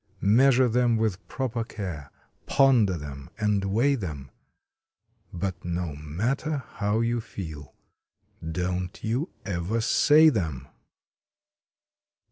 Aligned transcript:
Measure 0.33 0.67
them 0.67 0.97
with 0.97 1.27
proper 1.27 1.63
care, 1.63 2.09
ponder 2.47 2.97
them 2.97 3.29
and 3.37 3.63
weigh 3.65 3.95
em. 3.97 4.31
But 5.31 5.63
no 5.63 5.95
matter 5.95 6.63
how 6.77 7.01
you 7.01 7.21
feel, 7.21 7.75
don 8.41 8.89
t 8.89 9.07
you 9.07 9.29
ever 9.45 9.79
say 9.79 10.29
em! 10.31 10.65